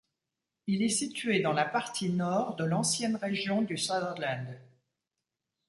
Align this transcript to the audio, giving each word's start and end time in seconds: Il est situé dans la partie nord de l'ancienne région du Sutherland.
Il 0.65 0.81
est 0.81 0.89
situé 0.89 1.41
dans 1.41 1.53
la 1.53 1.63
partie 1.63 2.09
nord 2.09 2.55
de 2.55 2.63
l'ancienne 2.63 3.17
région 3.17 3.61
du 3.61 3.77
Sutherland. 3.77 4.57